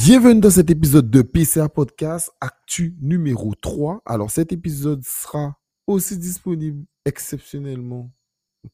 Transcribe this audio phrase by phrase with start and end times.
[0.00, 4.00] Bienvenue dans cet épisode de PCA Podcast, actu numéro 3.
[4.06, 8.12] Alors cet épisode sera aussi disponible exceptionnellement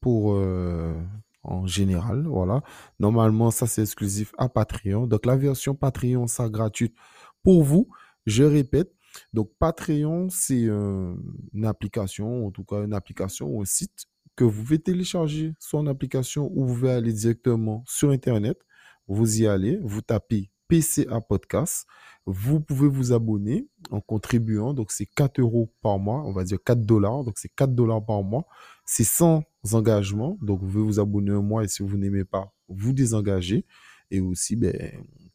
[0.01, 0.93] pour euh,
[1.41, 2.61] en général, voilà.
[2.99, 5.07] Normalement, ça c'est exclusif à Patreon.
[5.07, 6.95] Donc la version Patreon sera gratuite
[7.41, 7.89] pour vous.
[8.27, 8.93] Je répète,
[9.33, 14.05] donc Patreon, c'est une application, en tout cas une application ou un site
[14.35, 18.59] que vous pouvez télécharger sur une application ou vous pouvez aller directement sur Internet.
[19.07, 21.85] Vous y allez, vous tapez PCA Podcast.
[22.25, 24.73] Vous pouvez vous abonner en contribuant.
[24.73, 26.23] Donc, c'est 4 euros par mois.
[26.25, 27.23] On va dire 4 dollars.
[27.23, 28.45] Donc, c'est 4 dollars par mois.
[28.85, 30.37] C'est sans engagement.
[30.41, 33.65] Donc, vous pouvez vous abonner un mois et si vous n'aimez pas, vous désengagez.
[34.11, 34.73] Et aussi, ben,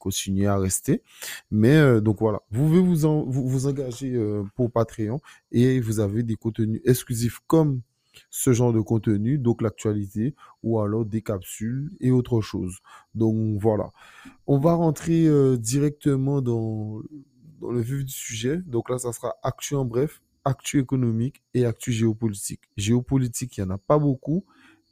[0.00, 1.02] continuer à rester.
[1.52, 5.20] Mais euh, donc voilà, vous pouvez vous, vous, vous, engager euh, pour Patreon
[5.52, 7.82] et vous avez des contenus exclusifs comme
[8.30, 12.78] ce genre de contenu, donc l'actualité, ou alors des capsules et autre chose.
[13.14, 13.92] Donc voilà.
[14.46, 17.02] On va rentrer euh, directement dans,
[17.68, 18.58] le vif du sujet.
[18.66, 22.62] Donc là, ça sera actu en bref, actu économique et actu géopolitique.
[22.76, 24.44] Géopolitique, il n'y en a pas beaucoup,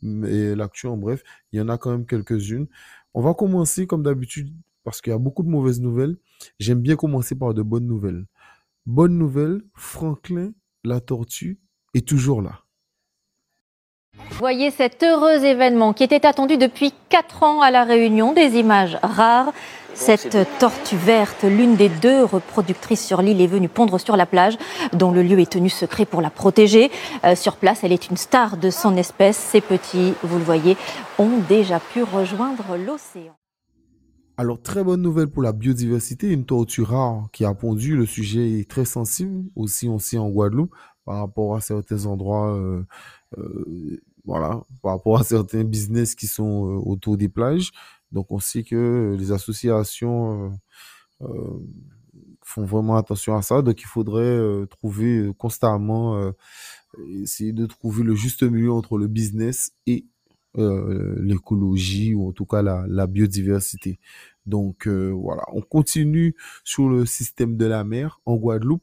[0.03, 1.23] mais l'actu en bref,
[1.53, 2.67] il y en a quand même quelques-unes.
[3.15, 4.53] On va commencer comme d'habitude
[4.85, 6.17] parce qu'il y a beaucoup de mauvaises nouvelles.
[6.59, 8.27] J'aime bien commencer par de bonnes nouvelles.
[8.87, 10.53] Bonne nouvelle, Franklin,
[10.85, 11.59] la tortue,
[11.95, 12.63] est toujours là.
[14.39, 18.97] Voyez cet heureux événement qui était attendu depuis 4 ans à La Réunion, des images
[19.03, 19.53] rares.
[19.95, 24.57] Cette tortue verte, l'une des deux reproductrices sur l'île, est venue pondre sur la plage,
[24.93, 26.93] dont le lieu est tenu secret pour la protéger.
[27.25, 29.37] Euh, sur place, elle est une star de son espèce.
[29.37, 30.77] Ces petits, vous le voyez,
[31.19, 33.35] ont déjà pu rejoindre l'océan.
[34.37, 36.29] Alors, très bonne nouvelle pour la biodiversité.
[36.29, 37.97] Une tortue rare qui a pondu.
[37.97, 40.73] Le sujet est très sensible, aussi, aussi en Guadeloupe,
[41.05, 42.55] par rapport à certains endroits.
[42.55, 42.85] Euh,
[43.37, 47.73] euh, voilà, par rapport à certains business qui sont euh, autour des plages.
[48.13, 50.53] Donc, on sait que les associations
[51.23, 51.59] euh, euh,
[52.43, 53.63] font vraiment attention à ça.
[53.63, 56.33] Donc, il faudrait trouver constamment,
[57.23, 60.05] essayer de trouver le juste milieu entre le business et
[60.55, 63.99] l'écologie ou en tout cas la, la biodiversité.
[64.47, 66.35] Donc voilà, on continue
[66.65, 68.83] sur le système de la mer en Guadeloupe.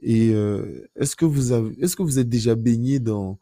[0.00, 0.30] Et
[0.96, 3.38] est-ce que vous avez, est-ce que vous êtes déjà baigné dans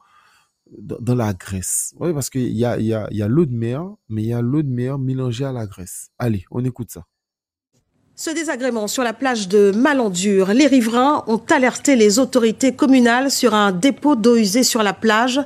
[0.78, 1.94] dans, la graisse.
[1.98, 4.98] Oui, parce qu'il y a, l'eau de mer, mais il y a l'eau de mer
[4.98, 6.10] mélangée à la graisse.
[6.19, 7.04] Allez, on écoute ça.
[8.16, 13.54] Ce désagrément sur la plage de Malandure, les riverains ont alerté les autorités communales sur
[13.54, 15.41] un dépôt d'eau usée sur la plage,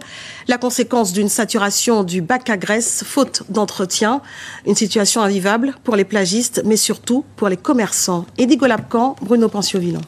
[0.48, 4.22] la conséquence d'une saturation du bac à graisse, faute d'entretien,
[4.66, 8.26] une situation invivable pour les plagistes, mais surtout pour les commerçants.
[8.38, 10.00] Eddie Bruno Pensiovillon.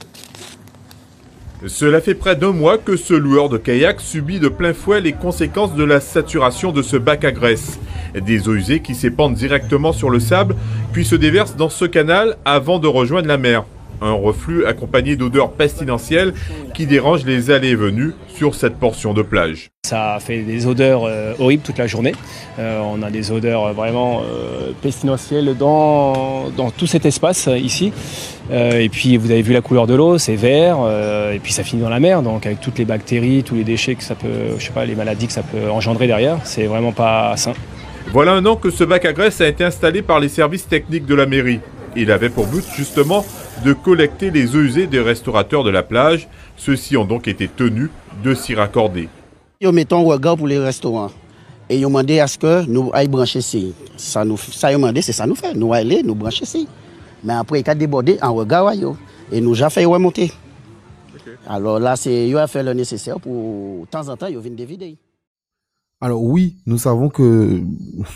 [1.64, 5.12] Cela fait près d'un mois que ce loueur de kayak subit de plein fouet les
[5.12, 7.80] conséquences de la saturation de ce bac à graisse.
[8.14, 10.54] Des eaux usées qui s'épandent directement sur le sable,
[10.92, 13.64] puis se déversent dans ce canal avant de rejoindre la mer.
[14.02, 16.34] Un reflux accompagné d'odeurs pestilentielles
[16.74, 19.70] qui dérangent les allées et venues sur cette portion de plage.
[19.86, 22.12] Ça fait des odeurs euh, horribles toute la journée.
[22.58, 27.92] Euh, on a des odeurs vraiment euh, pestilentielles dans, dans, tout cet espace ici.
[28.50, 30.78] et puis vous avez vu la couleur de l'eau, c'est vert.
[31.32, 33.94] et puis ça finit dans la mer, donc avec toutes les bactéries, tous les déchets
[33.94, 36.92] que ça peut, je sais pas, les maladies que ça peut engendrer derrière, c'est vraiment
[36.92, 37.52] pas sain.
[38.12, 41.06] Voilà un an que ce bac à graisse a été installé par les services techniques
[41.06, 41.60] de la mairie.
[41.94, 43.24] Il avait pour but justement
[43.64, 46.26] de collecter les eaux usées des restaurateurs de la plage.
[46.56, 47.90] Ceux-ci ont donc été tenus
[48.24, 49.08] de s'y raccorder.
[49.60, 51.10] Ils mettent un regard pour les restaurants.
[51.68, 53.74] Et ils ont demandé à ce que nous aillions brancher ici.
[53.96, 55.54] Ça, nous, ça ils demandé, c'est ça nous fait.
[55.54, 56.68] Nous aller, nous brancher ici.
[57.24, 58.72] Mais après, il a débordé en regard.
[59.32, 60.32] Et nous avons fait remonter.
[61.46, 64.56] Alors là, c'est, ils ont fait le nécessaire pour, de temps en temps, ils viennent
[64.56, 64.98] dévider.
[66.00, 67.62] Alors oui, nous savons que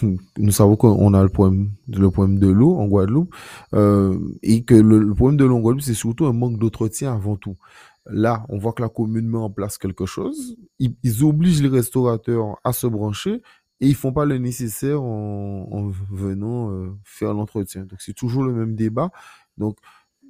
[0.39, 3.35] nous savons qu'on a le problème, le problème de l'eau en Guadeloupe
[3.75, 7.37] euh, et que le, problème de l'eau en Guadeloupe c'est surtout un manque d'entretien avant
[7.37, 7.57] tout.
[8.07, 12.59] Là, on voit que la commune met en place quelque chose, ils, obligent les restaurateurs
[12.65, 13.43] à se brancher
[13.81, 17.85] et ils font pas le nécessaire en, venant euh, faire l'entretien.
[17.85, 19.11] Donc c'est toujours le même débat.
[19.59, 19.77] Donc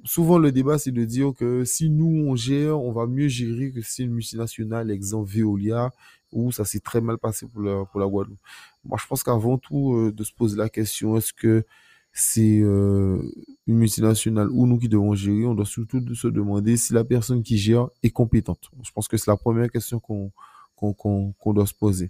[0.03, 3.71] souvent le débat c'est de dire que si nous on gère, on va mieux gérer
[3.71, 5.91] que si une multinationale, exemple Veolia,
[6.31, 8.39] où ça s'est très mal passé pour la, pour Guadeloupe.
[8.83, 11.65] Moi, je pense qu'avant tout, euh, de se poser la question, est-ce que
[12.13, 13.21] c'est euh,
[13.67, 17.43] une multinationale ou nous qui devons gérer On doit surtout se demander si la personne
[17.43, 18.69] qui gère est compétente.
[18.83, 20.31] Je pense que c'est la première question qu'on
[20.75, 22.09] qu'on doit se poser.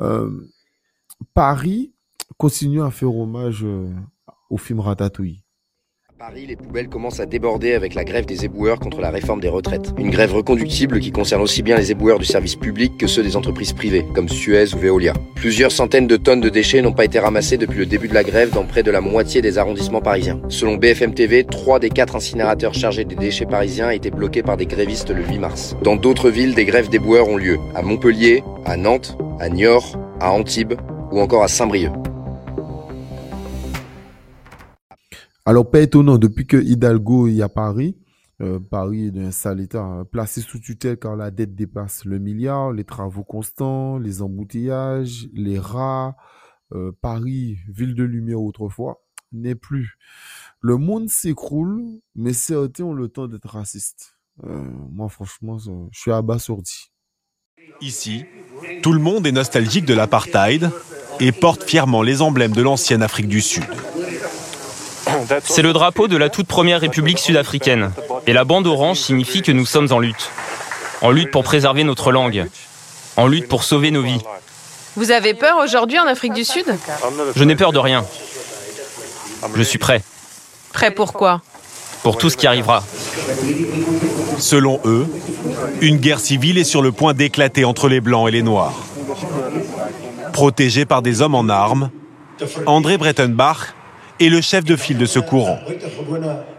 [0.00, 0.48] Euh,
[1.34, 1.92] Paris
[2.36, 3.64] continue à faire hommage
[4.50, 5.42] au film Ratatouille.
[6.18, 9.48] Paris, les poubelles commencent à déborder avec la grève des éboueurs contre la réforme des
[9.48, 9.94] retraites.
[9.98, 13.36] Une grève reconductible qui concerne aussi bien les éboueurs du service public que ceux des
[13.36, 15.12] entreprises privées, comme Suez ou Veolia.
[15.36, 18.24] Plusieurs centaines de tonnes de déchets n'ont pas été ramassées depuis le début de la
[18.24, 20.40] grève dans près de la moitié des arrondissements parisiens.
[20.48, 24.66] Selon BFM TV, trois des quatre incinérateurs chargés des déchets parisiens étaient bloqués par des
[24.66, 25.76] grévistes le 8 mars.
[25.84, 27.58] Dans d'autres villes, des grèves d'éboueurs ont lieu.
[27.76, 30.74] À Montpellier, à Nantes, à Niort, à Antibes
[31.12, 31.92] ou encore à Saint-Brieuc.
[35.48, 37.96] Alors, pas étonnant, depuis que Hidalgo y a Paris,
[38.42, 40.04] euh, Paris est d'un sale état, hein.
[40.04, 45.58] placé sous tutelle car la dette dépasse le milliard, les travaux constants, les embouteillages, les
[45.58, 46.16] rats.
[46.74, 49.02] euh, Paris, ville de lumière autrefois,
[49.32, 49.96] n'est plus.
[50.60, 51.82] Le monde s'écroule,
[52.14, 54.18] mais certains ont le temps d'être racistes.
[54.44, 56.92] Euh, moi, franchement, je suis abasourdi.
[57.80, 58.26] Ici,
[58.82, 60.70] tout le monde est nostalgique de l'apartheid
[61.20, 63.64] et porte fièrement les emblèmes de l'ancienne Afrique du Sud.
[65.44, 67.92] C'est le drapeau de la toute première République sud-africaine.
[68.26, 70.30] Et la bande orange signifie que nous sommes en lutte.
[71.00, 72.46] En lutte pour préserver notre langue.
[73.16, 74.22] En lutte pour sauver nos vies.
[74.96, 76.66] Vous avez peur aujourd'hui en Afrique du Sud?
[77.36, 78.04] Je n'ai peur de rien.
[79.54, 80.02] Je suis prêt
[80.72, 81.40] Prêt pour quoi?
[82.02, 82.82] Pour tout ce qui arrivera.
[84.38, 85.06] Selon eux,
[85.80, 88.74] une guerre civile est sur le point d'éclater entre les Blancs et les Noirs.
[90.32, 91.90] Protégé par des hommes en armes,
[92.66, 93.74] André Brettenbach
[94.20, 95.58] est le chef de file de ce courant.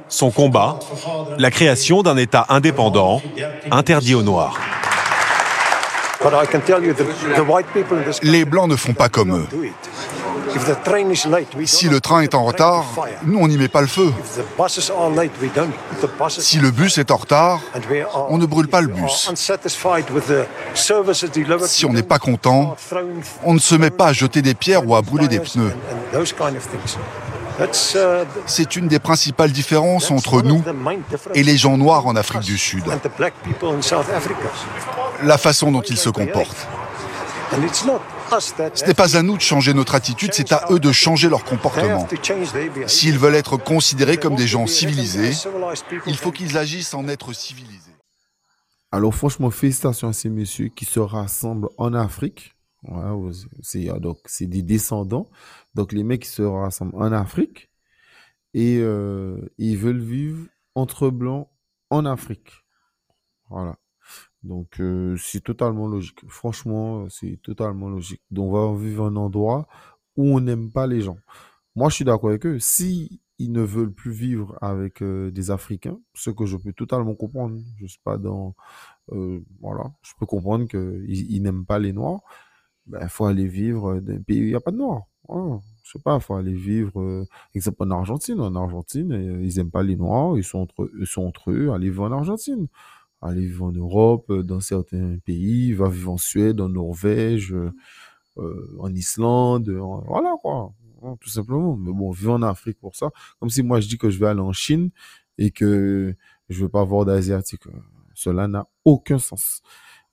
[0.07, 0.79] Son combat,
[1.37, 3.21] la création d'un État indépendant,
[3.71, 4.57] interdit aux Noirs.
[8.23, 9.47] Les Blancs ne font pas comme eux.
[11.65, 12.85] Si le train est en retard,
[13.23, 14.11] nous, on n'y met pas le feu.
[16.29, 17.61] Si le bus est en retard,
[18.29, 19.31] on ne brûle pas le bus.
[21.61, 22.75] Si on n'est pas content,
[23.43, 25.73] on ne se met pas à jeter des pierres ou à brûler des pneus.
[28.45, 30.63] C'est une des principales différences entre nous
[31.33, 32.83] et les gens noirs en Afrique du Sud.
[35.23, 36.67] La façon dont ils se comportent.
[38.75, 41.43] Ce n'est pas à nous de changer notre attitude, c'est à eux de changer leur
[41.43, 42.07] comportement.
[42.85, 45.33] S'ils veulent être considérés comme des gens civilisés,
[46.05, 47.91] il faut qu'ils agissent en être civilisés.
[48.91, 52.55] Alors franchement, félicitations à ces messieurs qui se rassemblent en Afrique.
[52.83, 53.31] Ouais,
[53.61, 55.29] c'est euh, donc c'est des descendants.
[55.75, 57.69] Donc les mecs se rassemblent en Afrique
[58.53, 61.49] et euh, ils veulent vivre entre blancs
[61.89, 62.51] en Afrique.
[63.49, 63.77] Voilà.
[64.43, 66.21] Donc euh, c'est totalement logique.
[66.29, 68.21] Franchement, c'est totalement logique.
[68.31, 69.67] Donc on va vivre un endroit
[70.17, 71.17] où on n'aime pas les gens.
[71.75, 72.59] Moi, je suis d'accord avec eux.
[72.59, 77.57] Si ils ne veulent plus vivre avec des Africains, ce que je peux totalement comprendre.
[77.77, 78.55] Je suis pas dans
[79.61, 82.21] voilà, je peux comprendre qu'ils ils, n'aiment pas les Noirs.
[82.89, 85.03] Ben, faut aller vivre dans un pays où il n'y a pas de Noirs.
[85.27, 85.59] Voilà.
[85.83, 87.25] Je sais pas, faut aller vivre, euh,
[87.55, 88.39] exemple en Argentine.
[88.39, 91.71] En Argentine, euh, ils aiment pas les Noirs, ils sont entre, ils sont entre eux.
[91.71, 92.67] Allez vivre en Argentine
[93.21, 97.53] aller vivre en Europe, euh, dans certains pays, va vivre en Suède, en Norvège,
[98.37, 101.75] euh, en Islande, voilà quoi, hein, tout simplement.
[101.75, 103.09] Mais bon, vivre en Afrique pour ça,
[103.39, 104.91] comme si moi je dis que je vais aller en Chine
[105.37, 106.15] et que
[106.49, 107.67] je veux pas voir d'Asiatique.
[107.67, 107.71] Euh,
[108.13, 109.61] Cela n'a aucun sens.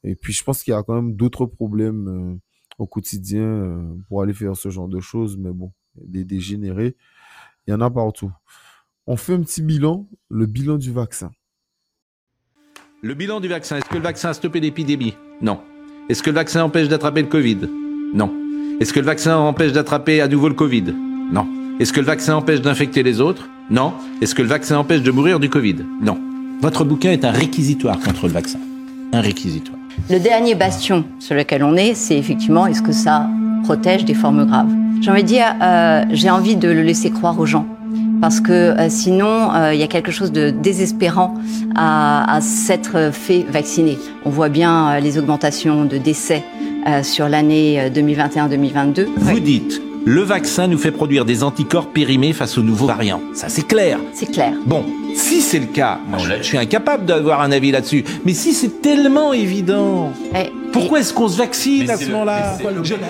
[0.05, 2.41] Et puis je pense qu'il y a quand même d'autres problèmes euh,
[2.79, 6.97] au quotidien euh, pour aller faire ce genre de choses, mais bon, des dégénérés,
[7.67, 8.33] il y en a partout.
[9.07, 11.31] On fait un petit bilan, le bilan du vaccin.
[13.03, 15.15] Le bilan du vaccin, est-ce que le vaccin a stoppé l'épidémie?
[15.41, 15.61] Non.
[16.09, 17.59] Est-ce que le vaccin empêche d'attraper le Covid?
[18.15, 18.33] Non.
[18.81, 20.95] Est-ce que le vaccin empêche d'attraper à nouveau le Covid?
[21.33, 21.47] Non.
[21.79, 23.49] Est-ce que le vaccin empêche d'infecter les autres?
[23.71, 23.95] Non.
[24.21, 25.77] Est-ce que le vaccin empêche de mourir du Covid?
[26.01, 26.19] Non.
[26.61, 28.59] Votre bouquin est un réquisitoire contre le vaccin.
[29.13, 29.76] Un réquisitoire.
[30.11, 33.29] Le dernier bastion sur lequel on est, c'est effectivement est-ce que ça
[33.65, 34.73] protège des formes graves?
[35.01, 37.67] J'ai envie de dire, euh, j'ai envie de le laisser croire aux gens.
[38.21, 41.35] Parce que euh, sinon, euh, il y a quelque chose de désespérant
[41.75, 43.99] à, à s'être fait vacciner.
[44.25, 46.43] On voit bien les augmentations de décès
[47.03, 49.07] sur l'année euh, 2021-2022.
[49.17, 53.21] Vous dites, le vaccin nous fait produire des anticorps périmés face aux nouveaux variants.
[53.35, 53.99] Ça, c'est clair.
[54.13, 54.53] C'est clair.
[54.67, 54.85] Bon,
[55.17, 58.05] si c'est le cas, moi, je, je suis incapable d'avoir un avis là-dessus.
[58.25, 62.59] Mais si c'est tellement évident, Eh, pourquoi est-ce qu'on se vaccine Mais à ce moment-là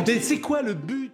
[0.06, 1.12] mais c'est quoi le but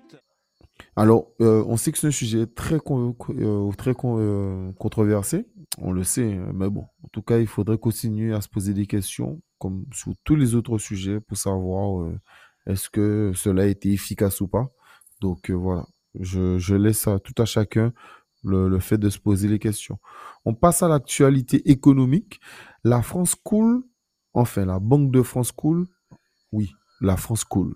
[0.96, 5.46] Alors, euh, on sait que c'est un sujet très, con- euh, très con- euh, controversé,
[5.78, 8.86] on le sait, mais bon, en tout cas, il faudrait continuer à se poser des
[8.86, 12.18] questions, comme sur tous les autres sujets, pour savoir euh,
[12.66, 14.68] est-ce que cela a été efficace ou pas.
[15.20, 15.86] Donc euh, voilà,
[16.20, 17.92] je, je laisse à tout à chacun
[18.44, 19.98] le, le fait de se poser les questions.
[20.44, 22.40] On passe à l'actualité économique.
[22.84, 23.84] La France coule,
[24.34, 25.86] enfin, la Banque de France coule.
[26.50, 27.74] Oui, la France coule.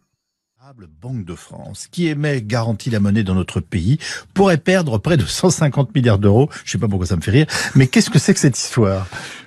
[1.00, 3.98] Banque de France, qui émet garantie la monnaie dans notre pays,
[4.34, 6.48] pourrait perdre près de 150 milliards d'euros.
[6.64, 7.46] Je sais pas pourquoi ça me fait rire,
[7.76, 9.06] mais qu'est-ce que c'est que cette histoire?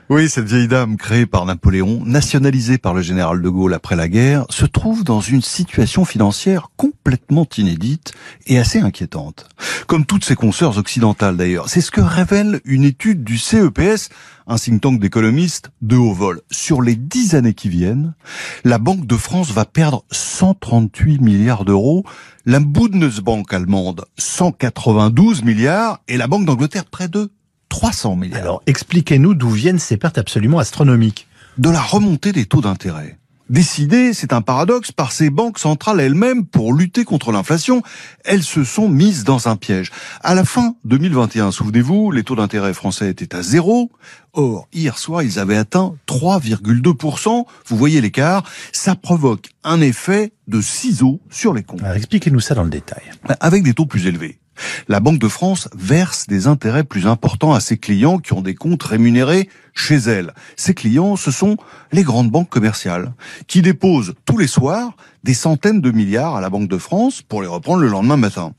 [0.09, 4.07] Oui, cette vieille dame créée par Napoléon, nationalisée par le général de Gaulle après la
[4.07, 8.13] guerre, se trouve dans une situation financière complètement inédite
[8.47, 9.47] et assez inquiétante.
[9.85, 11.69] Comme toutes ses consoeurs occidentales d'ailleurs.
[11.69, 14.09] C'est ce que révèle une étude du CEPS,
[14.47, 16.41] un think tank d'économistes de haut vol.
[16.49, 18.15] Sur les dix années qui viennent,
[18.63, 22.03] la Banque de France va perdre 138 milliards d'euros,
[22.47, 27.31] la Bundesbank allemande 192 milliards et la Banque d'Angleterre près de
[27.69, 28.41] 300 milliards.
[28.41, 31.27] Alors, expliquez-nous d'où viennent ces pertes absolument astronomiques.
[31.57, 33.19] De la remontée des taux d'intérêt.
[33.49, 37.81] Décidées, c'est un paradoxe, par ces banques centrales elles-mêmes pour lutter contre l'inflation,
[38.23, 39.89] elles se sont mises dans un piège.
[40.21, 43.89] À la fin 2021, souvenez-vous, les taux d'intérêt français étaient à zéro.
[44.33, 47.45] Or, hier soir, ils avaient atteint 3,2%.
[47.65, 48.43] Vous voyez l'écart.
[48.71, 51.81] Ça provoque un effet de ciseaux sur les comptes.
[51.95, 53.01] expliquez-nous ça dans le détail.
[53.39, 54.39] Avec des taux plus élevés.
[54.87, 58.55] La Banque de France verse des intérêts plus importants à ses clients qui ont des
[58.55, 60.33] comptes rémunérés chez elle.
[60.55, 61.57] Ces clients, ce sont
[61.91, 63.13] les grandes banques commerciales
[63.47, 67.41] qui déposent tous les soirs des centaines de milliards à la Banque de France pour
[67.41, 68.53] les reprendre le lendemain matin.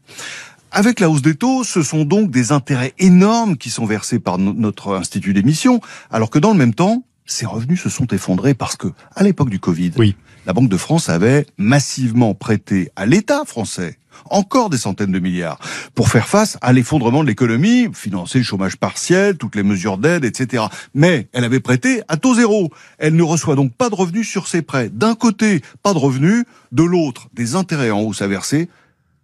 [0.73, 4.39] Avec la hausse des taux, ce sont donc des intérêts énormes qui sont versés par
[4.39, 5.81] notre institut d'émission,
[6.11, 9.51] alors que dans le même temps, ces revenus se sont effondrés parce que, à l'époque
[9.51, 10.17] du Covid, oui.
[10.47, 15.59] La Banque de France avait massivement prêté à l'État français encore des centaines de milliards,
[15.95, 20.25] pour faire face à l'effondrement de l'économie, financer le chômage partiel, toutes les mesures d'aide,
[20.25, 20.65] etc.
[20.95, 22.71] Mais elle avait prêté à taux zéro.
[22.99, 24.91] Elle ne reçoit donc pas de revenus sur ses prêts.
[24.91, 28.69] D'un côté, pas de revenus, de l'autre, des intérêts en hausse à verser.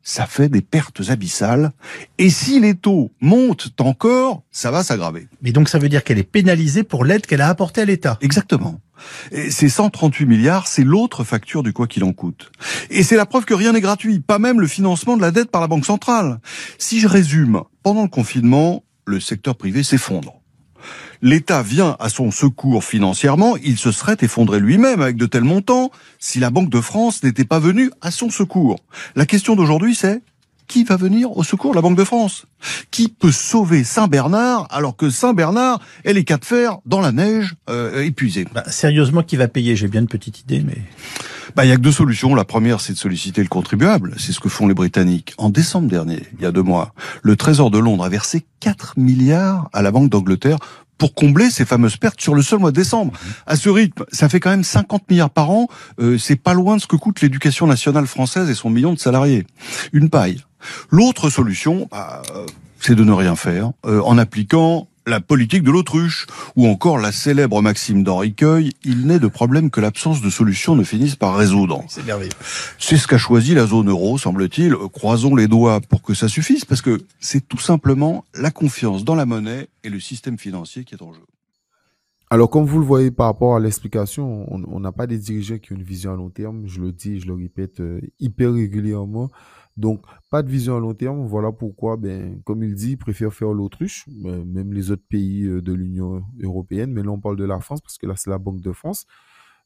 [0.03, 1.73] Ça fait des pertes abyssales.
[2.19, 5.27] Et si les taux montent encore, ça va s'aggraver.
[5.43, 8.17] Mais donc ça veut dire qu'elle est pénalisée pour l'aide qu'elle a apportée à l'État.
[8.21, 8.81] Exactement.
[9.33, 12.51] Et ces 138 milliards, c'est l'autre facture du quoi qu'il en coûte.
[12.91, 15.51] Et c'est la preuve que rien n'est gratuit, pas même le financement de la dette
[15.51, 16.41] par la Banque centrale.
[16.79, 20.41] Si je résume, pendant le confinement, le secteur privé s'effondre.
[21.23, 25.91] L'État vient à son secours financièrement, il se serait effondré lui-même avec de tels montants
[26.19, 28.79] si la Banque de France n'était pas venue à son secours.
[29.15, 30.23] La question d'aujourd'hui, c'est
[30.67, 32.47] qui va venir au secours de la Banque de France?
[32.91, 37.55] Qui peut sauver Saint-Bernard alors que Saint-Bernard est les cas de fer dans la neige
[37.69, 39.77] euh, épuisée bah, Sérieusement, qui va payer?
[39.77, 40.79] J'ai bien une petite idée, mais...
[41.55, 42.35] Bah, il y a que deux solutions.
[42.35, 44.15] La première, c'est de solliciter le contribuable.
[44.19, 45.33] C'est ce que font les Britanniques.
[45.39, 46.93] En décembre dernier, il y a deux mois,
[47.23, 50.59] le Trésor de Londres a versé 4 milliards à la Banque d'Angleterre
[50.99, 53.13] pour combler ces fameuses pertes sur le seul mois de décembre.
[53.47, 55.69] À ce rythme, ça fait quand même 50 milliards par an.
[56.01, 58.99] Euh, c'est pas loin de ce que coûte l'éducation nationale française et son million de
[58.99, 59.47] salariés.
[59.93, 60.43] Une paille.
[60.91, 62.23] L'autre solution, bah,
[62.81, 67.13] c'est de ne rien faire, euh, en appliquant la politique de l'autruche, ou encore la
[67.13, 71.37] célèbre maxime d'Henri Queuil, il n'est de problème que l'absence de solution ne finisse par
[71.37, 71.85] résoudre.
[71.89, 72.33] C'est merveilleux.
[72.79, 74.75] C'est ce qu'a choisi la zone euro, semble-t-il.
[74.93, 79.15] Croisons les doigts pour que ça suffise, parce que c'est tout simplement la confiance dans
[79.15, 81.23] la monnaie et le système financier qui est en jeu.
[82.29, 85.73] Alors, comme vous le voyez par rapport à l'explication, on n'a pas des dirigeants qui
[85.73, 86.67] ont une vision à long terme.
[86.67, 89.31] Je le dis, je le répète euh, hyper régulièrement.
[89.77, 91.27] Donc, pas de vision à long terme.
[91.27, 95.45] Voilà pourquoi, ben, comme il dit, il préfère faire l'autruche, ben, même les autres pays
[95.45, 96.93] euh, de l'Union européenne.
[96.93, 99.07] Mais là, on parle de la France parce que là, c'est la Banque de France.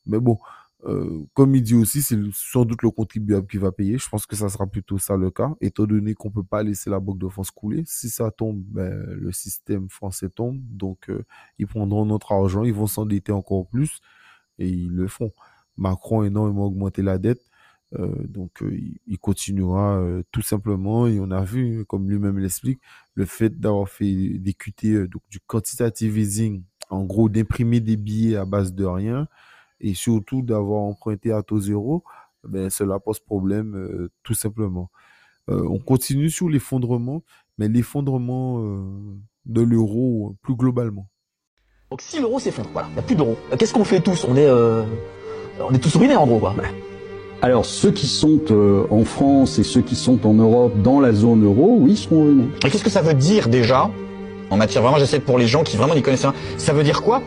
[0.06, 0.38] Mais bon,
[0.86, 3.98] euh, comme il dit aussi, c'est sans doute le contribuable qui va payer.
[3.98, 6.90] Je pense que ça sera plutôt ça le cas, étant donné qu'on peut pas laisser
[6.90, 7.82] la Banque de France couler.
[7.86, 10.58] Si ça tombe, ben, le système français tombe.
[10.70, 11.24] Donc, euh,
[11.58, 14.00] ils prendront notre argent, ils vont s'endetter encore plus
[14.58, 15.32] et ils le font.
[15.76, 17.42] Macron a énormément augmenté la dette.
[17.98, 21.06] Euh, donc, euh, il, continuera euh, tout simplement.
[21.06, 22.80] Et on a vu, comme lui-même l'explique,
[23.14, 28.36] le fait d'avoir fait des QT, donc du quantitative easing, en gros, d'imprimer des billets
[28.36, 29.28] à base de rien,
[29.80, 32.04] et surtout d'avoir emprunté à taux zéro,
[32.44, 34.90] ben, cela pose problème tout simplement.
[35.48, 37.22] on continue sur l'effondrement,
[37.58, 38.60] mais l'effondrement
[39.46, 41.08] de l'euro plus globalement.
[41.90, 44.24] Donc si l'euro s'effondre, voilà, il n'y a plus d'euro, qu'est-ce qu'on fait tous?
[44.24, 46.54] On est, on est tous ruinés en gros, quoi.
[47.42, 51.12] Alors ceux qui sont euh, en France et ceux qui sont en Europe dans la
[51.12, 52.48] zone euro, oui, seront ruinés.
[52.64, 53.90] Et qu'est-ce que ça veut dire déjà
[54.50, 57.02] en matière vraiment, j'essaie pour les gens qui vraiment n'y connaissent rien, ça veut dire
[57.02, 57.22] quoi?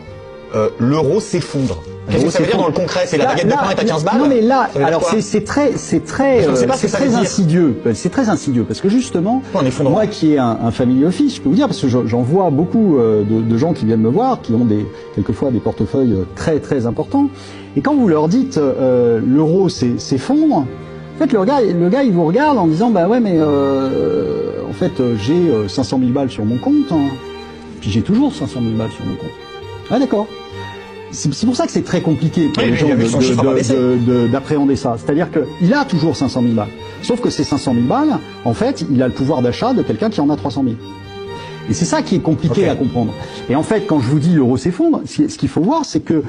[0.54, 1.82] Euh, L'euro s'effondre.
[2.10, 3.84] Qu'est-ce que ça veut dire dans le concret C'est la baguette de pain est à
[3.84, 7.80] 15 balles Non mais là, alors c'est très, c'est très, euh, c'est très insidieux.
[7.94, 9.42] C'est très insidieux parce que justement,
[9.82, 12.98] moi qui ai un, family office, je peux vous dire parce que j'en vois beaucoup
[12.98, 16.86] de, de, gens qui viennent me voir, qui ont des quelquefois des portefeuilles très très
[16.86, 17.28] importants.
[17.76, 22.12] Et quand vous leur dites euh, l'euro s'effondre, en fait le gars, le gars il
[22.12, 26.30] vous regarde en disant bah ouais mais euh, en fait euh, j'ai 500 000 balles
[26.30, 27.06] sur mon compte, hein.
[27.80, 29.30] puis j'ai toujours 500 000 balles sur mon compte.
[29.90, 30.26] Ah d'accord.
[31.14, 32.88] C'est pour ça que c'est très compliqué pour les gens
[34.30, 34.96] d'appréhender ça.
[34.98, 36.68] C'est-à-dire qu'il a toujours 500 000 balles.
[37.02, 40.10] Sauf que ces 500 000 balles, en fait, il a le pouvoir d'achat de quelqu'un
[40.10, 40.76] qui en a 300 000.
[41.70, 43.12] Et c'est ça qui est compliqué à comprendre.
[43.48, 46.14] Et en fait, quand je vous dis l'euro s'effondre, ce qu'il faut voir, c'est que
[46.14, 46.22] euh,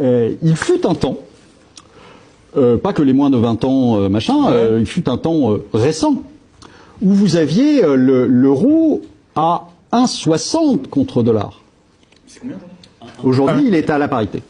[0.00, 1.18] euh, il fut un temps,
[2.56, 6.22] euh, pas que les moins de 20 ans, machin, il fut un temps récent,
[7.00, 9.02] où vous aviez l'euro
[9.36, 11.60] à 1,60 contre dollar.
[13.22, 14.42] Aujourd'hui, il est à la parité.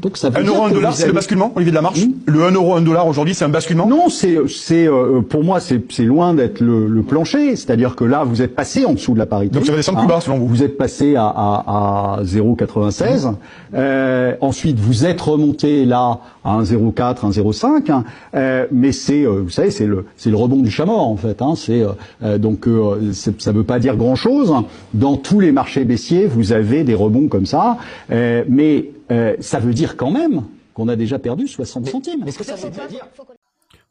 [0.00, 2.44] Donc ça un euro, un dollar, c'est le basculement, Olivier de la Marche hmm Le
[2.44, 5.80] 1 euro, 1 dollar aujourd'hui, c'est un basculement Non, c'est, c'est, euh, pour moi, c'est,
[6.02, 7.56] loin d'être le, le plancher.
[7.56, 9.54] C'est-à-dire que là, vous êtes passé en dessous de la parité.
[9.54, 13.30] Donc ça va descendre plus bas, selon vous Vous êtes passé à, à, à 0,96.
[13.30, 13.36] Mmh.
[13.74, 17.90] Euh, ensuite, vous êtes remonté là à 1,04, 1,05.
[17.90, 18.04] Hein.
[18.34, 21.16] Euh, mais c'est, euh, vous savez, c'est le, c'est le rebond du chat mort, en
[21.16, 21.40] fait.
[21.42, 21.54] Hein.
[21.56, 21.84] C'est,
[22.22, 22.68] euh, donc,
[23.12, 24.52] ça ne veut pas dire grand-chose.
[24.92, 27.78] Dans tous les marchés baissiers, vous avez des rebonds comme ça.
[28.10, 32.24] mais euh, ça veut dire quand même qu'on a déjà perdu 60 centimes.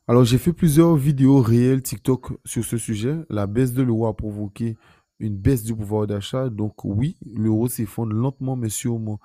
[0.08, 3.16] Alors j'ai fait plusieurs vidéos réelles TikTok sur ce sujet.
[3.30, 4.76] La baisse de l'euro a provoqué
[5.20, 6.50] une baisse du pouvoir d'achat.
[6.50, 9.20] Donc oui, l'euro s'effondre lentement mais sûrement.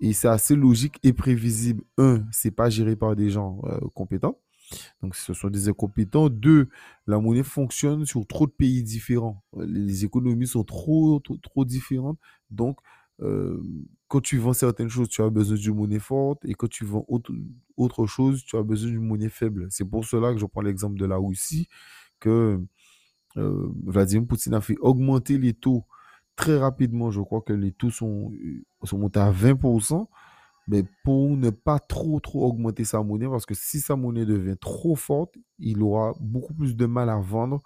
[0.00, 1.84] Et c'est assez logique et prévisible.
[1.98, 4.38] Un, c'est pas géré par des gens euh, compétents.
[5.02, 6.28] Donc ce sont des incompétents.
[6.28, 6.68] Deux,
[7.06, 9.42] la monnaie fonctionne sur trop de pays différents.
[9.56, 12.18] Les économies sont trop, trop, trop différentes.
[12.50, 12.78] Donc
[13.22, 13.62] euh,
[14.08, 17.04] quand tu vends certaines choses, tu as besoin d'une monnaie forte et quand tu vends
[17.08, 17.32] autre,
[17.76, 19.66] autre chose, tu as besoin d'une monnaie faible.
[19.70, 21.68] C'est pour cela que je prends l'exemple de la Russie,
[22.20, 22.60] que
[23.36, 25.84] euh, Vladimir Poutine a fait augmenter les taux
[26.36, 27.10] très rapidement.
[27.10, 28.32] Je crois que les taux sont,
[28.82, 30.06] sont montés à 20%,
[30.68, 34.56] mais pour ne pas trop, trop augmenter sa monnaie, parce que si sa monnaie devient
[34.60, 37.60] trop forte, il aura beaucoup plus de mal à vendre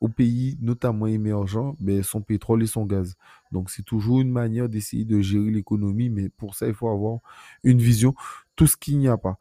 [0.00, 3.16] aux pays notamment émergents ben, son pétrole et son gaz.
[3.50, 7.20] Donc c'est toujours une manière d'essayer de gérer l'économie, mais pour ça, il faut avoir
[7.64, 8.14] une vision,
[8.56, 9.38] tout ce qu'il n'y a pas.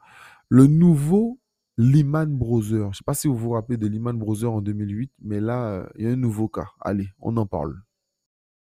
[0.50, 1.40] Le nouveau
[1.78, 5.12] Lehman Brothers, je ne sais pas si vous vous rappelez de Lehman Brothers en 2008,
[5.22, 6.68] mais là, euh, il y a un nouveau cas.
[6.82, 7.82] Allez, on en parle.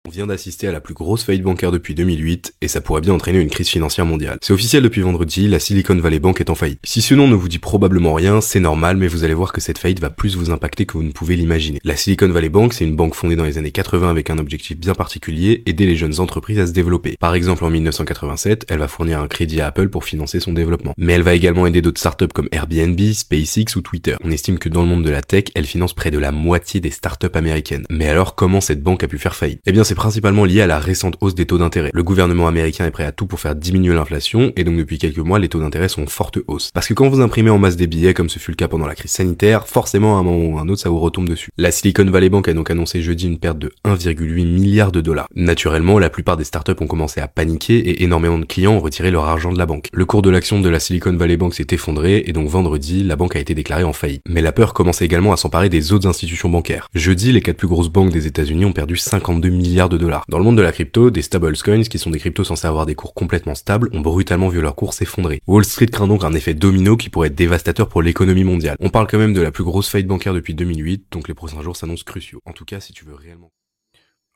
[0.08, 3.12] On vient d'assister à la plus grosse faillite bancaire depuis 2008 et ça pourrait bien
[3.12, 4.38] entraîner une crise financière mondiale.
[4.40, 6.80] C'est officiel depuis vendredi, la Silicon Valley Bank est en faillite.
[6.82, 9.60] Si ce nom ne vous dit probablement rien, c'est normal, mais vous allez voir que
[9.60, 11.78] cette faillite va plus vous impacter que vous ne pouvez l'imaginer.
[11.84, 14.78] La Silicon Valley Bank, c'est une banque fondée dans les années 80 avec un objectif
[14.78, 17.18] bien particulier, aider les jeunes entreprises à se développer.
[17.20, 20.94] Par exemple, en 1987, elle va fournir un crédit à Apple pour financer son développement.
[20.96, 24.16] Mais elle va également aider d'autres startups comme Airbnb, SpaceX ou Twitter.
[24.24, 26.80] On estime que dans le monde de la tech, elle finance près de la moitié
[26.80, 27.84] des startups américaines.
[27.90, 29.60] Mais alors, comment cette banque a pu faire faillite?
[29.66, 31.90] Eh bien, c'est principalement lié à la récente hausse des taux d'intérêt.
[31.94, 35.16] Le gouvernement américain est prêt à tout pour faire diminuer l'inflation, et donc depuis quelques
[35.16, 36.70] mois, les taux d'intérêt sont en forte hausse.
[36.74, 38.86] Parce que quand vous imprimez en masse des billets, comme ce fut le cas pendant
[38.86, 41.48] la crise sanitaire, forcément à un moment ou à un autre, ça vous retombe dessus.
[41.56, 45.26] La Silicon Valley Bank a donc annoncé jeudi une perte de 1,8 milliard de dollars.
[45.34, 49.10] Naturellement, la plupart des startups ont commencé à paniquer et énormément de clients ont retiré
[49.10, 49.88] leur argent de la banque.
[49.94, 53.16] Le cours de l'action de la Silicon Valley Bank s'est effondré et donc vendredi, la
[53.16, 54.20] banque a été déclarée en faillite.
[54.28, 56.88] Mais la peur commence également à s'emparer des autres institutions bancaires.
[56.94, 60.24] Jeudi, les quatre plus grosses banques des États-Unis ont perdu 52 milliards de dollars.
[60.28, 62.96] Dans le monde de la crypto, des stablecoins, qui sont des cryptos censés avoir des
[62.96, 65.40] cours complètement stables, ont brutalement vu leur cours s'effondrer.
[65.46, 68.76] Wall Street craint donc un effet domino qui pourrait être dévastateur pour l'économie mondiale.
[68.80, 71.62] On parle quand même de la plus grosse faillite bancaire depuis 2008, donc les prochains
[71.62, 72.40] jours s'annoncent cruciaux.
[72.44, 73.52] En tout cas, si tu veux réellement...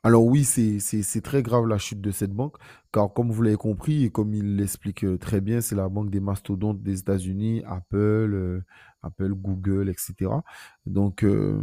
[0.05, 2.57] Alors oui, c'est très grave la chute de cette banque,
[2.91, 6.09] car comme vous l'avez compris et comme il l'explique euh, très bien, c'est la banque
[6.09, 8.65] des mastodontes des États-Unis, Apple, euh,
[9.01, 10.29] Apple, Google, etc.
[10.85, 11.61] Donc, euh,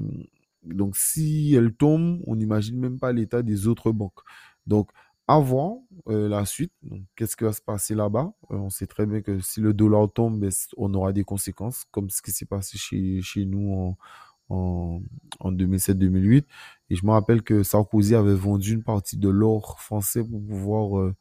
[0.63, 4.21] donc si elle tombe, on n'imagine même pas l'état des autres banques.
[4.67, 4.91] Donc
[5.27, 6.73] avant euh, la suite,
[7.15, 8.33] qu'est-ce qui va se passer là-bas?
[8.51, 11.85] Euh, On sait très bien que si le dollar tombe, ben, on aura des conséquences,
[11.93, 13.97] comme ce qui s'est passé chez, chez nous
[14.51, 15.03] en,
[15.41, 16.45] en, 2007-2008.
[16.91, 20.99] Et je me rappelle que Sarkozy avait vendu une partie de l'or français pour pouvoir
[20.99, 21.15] euh,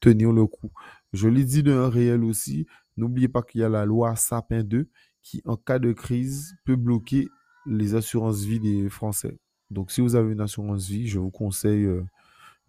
[0.00, 0.70] tenir le coup.
[1.12, 4.88] Je l'ai dit d'un réel aussi, n'oubliez pas qu'il y a la loi Sapin 2
[5.22, 7.28] qui, en cas de crise, peut bloquer
[7.68, 9.36] les assurances vie des Français.
[9.70, 11.86] Donc, si vous avez une assurance vie, je vous conseille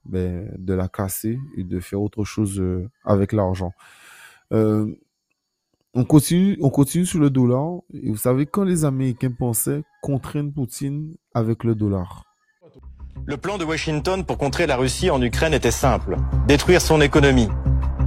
[0.05, 3.73] ben, de la casser et de faire autre chose euh, avec l'argent.
[4.51, 4.87] Euh,
[5.93, 7.79] on continue, on continue sur le dollar.
[7.93, 12.25] Et vous savez, quand les Américains pensaient contraindre Poutine avec le dollar?
[13.25, 16.17] Le plan de Washington pour contrer la Russie en Ukraine était simple.
[16.47, 17.49] Détruire son économie.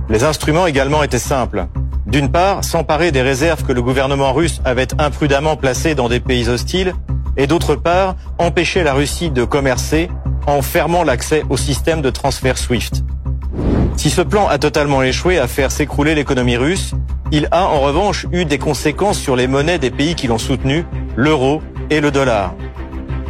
[0.09, 1.69] Les instruments également étaient simples.
[2.13, 6.47] D'une part, s'emparer des réserves que le gouvernement russe avait imprudemment placées dans des pays
[6.51, 6.93] hostiles,
[7.39, 10.11] et d'autre part, empêcher la Russie de commercer
[10.47, 13.03] en fermant l'accès au système de transfert SWIFT.
[13.97, 16.93] Si ce plan a totalement échoué à faire s'écrouler l'économie russe,
[17.31, 20.85] il a en revanche eu des conséquences sur les monnaies des pays qui l'ont soutenu,
[21.17, 22.55] l'euro et le dollar.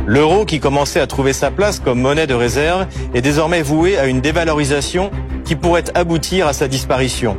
[0.09, 4.07] L'euro, qui commençait à trouver sa place comme monnaie de réserve, est désormais voué à
[4.07, 5.13] une dévalorisation
[5.45, 7.37] qui pourrait aboutir à sa disparition.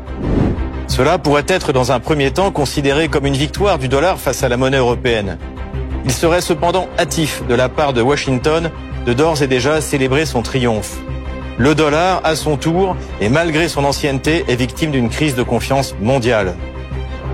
[0.88, 4.50] Cela pourrait être dans un premier temps considéré comme une victoire du dollar face à
[4.50, 5.38] la monnaie européenne.
[6.06, 8.69] Il serait cependant hâtif de la part de Washington
[9.06, 10.98] de d'ores et déjà célébrer son triomphe.
[11.58, 15.96] Le dollar, à son tour, et malgré son ancienneté, est victime d'une crise de confiance
[16.02, 16.56] mondiale.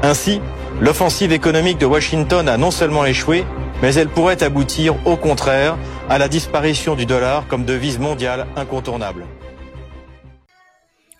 [0.03, 0.41] Ainsi,
[0.81, 3.45] l'offensive économique de Washington a non seulement échoué,
[3.81, 5.77] mais elle pourrait aboutir au contraire
[6.09, 9.25] à la disparition du dollar comme devise mondiale incontournable.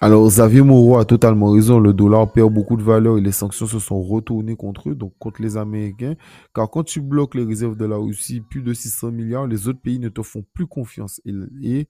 [0.02, 1.78] Alors, Xavier Moreau a totalement raison.
[1.80, 5.14] Le dollar perd beaucoup de valeur et les sanctions se sont retournées contre eux, donc
[5.20, 6.16] contre les Américains.
[6.56, 9.82] Car quand tu bloques les réserves de la Russie, plus de 600 milliards, les autres
[9.82, 11.22] pays ne te font plus confiance.
[11.26, 11.88] Et,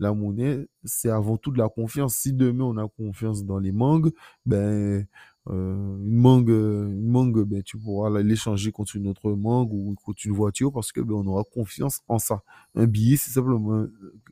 [0.00, 2.14] la monnaie, c'est avant tout de la confiance.
[2.14, 4.12] Si demain on a confiance dans les mangues,
[4.46, 5.04] ben,
[5.50, 10.20] euh, une mangue, une mangue, ben, tu pourras l'échanger contre une autre mangue ou contre
[10.26, 12.42] une voiture parce que ben, on aura confiance en ça.
[12.74, 13.86] Un billet, c'est simplement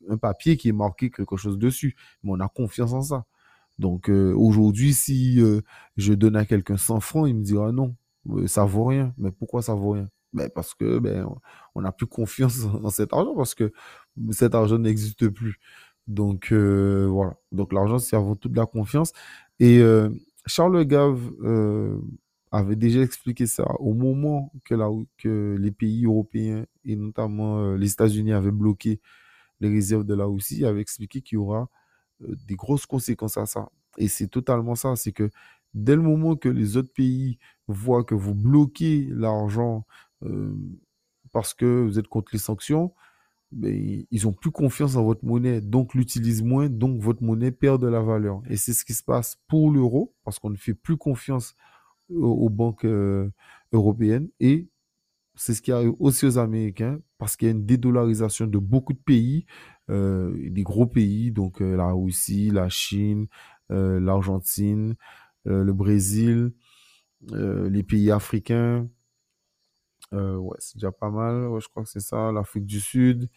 [0.08, 3.24] un, papier qui est marqué quelque chose dessus, mais on a confiance en ça.
[3.78, 5.60] Donc euh, aujourd'hui, si euh,
[5.96, 7.94] je donne à quelqu'un 100 francs, il me dira non,
[8.46, 9.14] ça vaut rien.
[9.18, 10.08] Mais pourquoi ça vaut rien?
[10.32, 11.26] Ben parce que ben
[11.74, 13.72] on n'a plus confiance en cet argent parce que
[14.32, 15.58] cet argent n'existe plus.
[16.08, 17.36] Donc voilà.
[17.52, 19.12] Donc l'argent c'est avant tout de la confiance
[19.60, 19.82] et
[20.46, 21.98] Charles Gave euh,
[22.52, 24.74] avait déjà expliqué ça au moment que,
[25.18, 29.00] que les pays européens et notamment euh, les États-Unis avaient bloqué
[29.60, 30.58] les réserves de la Russie.
[30.58, 31.68] Il avait expliqué qu'il y aura
[32.22, 33.68] euh, des grosses conséquences à ça.
[33.98, 34.94] Et c'est totalement ça.
[34.96, 35.30] C'est que
[35.74, 39.86] dès le moment que les autres pays voient que vous bloquez l'argent
[41.32, 42.94] parce que vous êtes contre les sanctions,
[43.52, 47.80] ben, ils ont plus confiance en votre monnaie, donc l'utilisent moins, donc votre monnaie perd
[47.80, 48.42] de la valeur.
[48.48, 51.54] Et c'est ce qui se passe pour l'euro, parce qu'on ne fait plus confiance
[52.10, 53.30] aux, banques euh,
[53.72, 54.68] européennes, et
[55.34, 58.92] c'est ce qui arrive aussi aux Américains, parce qu'il y a une dédollarisation de beaucoup
[58.92, 59.46] de pays,
[59.90, 63.26] euh, des gros pays, donc euh, la Russie, la Chine,
[63.68, 64.94] l'Argentine,
[65.44, 66.52] le Brésil,
[67.32, 68.88] les pays africains,
[70.12, 71.48] ouais, c'est déjà pas mal.
[71.60, 72.32] je crois que c'est ça.
[72.32, 73.28] L'Afrique du Sud.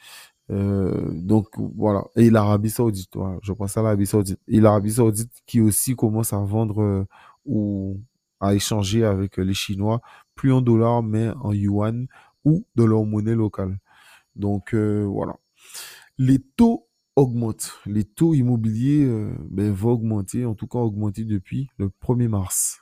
[0.51, 2.05] Euh, donc voilà.
[2.15, 3.13] Et l'Arabie Saoudite.
[3.41, 4.39] je pense à l'Arabie Saoudite.
[4.47, 7.05] Et l'Arabie Saoudite qui aussi commence à vendre euh,
[7.45, 7.99] ou
[8.39, 10.01] à échanger avec les Chinois,
[10.35, 12.07] plus en dollars, mais en yuan
[12.45, 13.77] ou de leur monnaie locale.
[14.35, 15.35] Donc voilà.
[16.17, 17.73] Les taux augmentent.
[17.85, 19.05] Les taux immobiliers
[19.49, 22.79] ben, vont augmenter, en tout cas augmenter depuis le 1er mars.